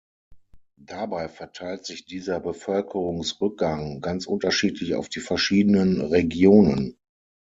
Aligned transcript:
Dabei 0.81 1.29
verteilt 1.29 1.85
sich 1.85 2.05
dieser 2.05 2.39
Bevölkerungsrückgang 2.39 4.01
ganz 4.01 4.25
unterschiedlich 4.25 4.95
auf 4.95 5.09
die 5.09 5.19
verschiedenen 5.19 6.01
Regionen. 6.01 6.97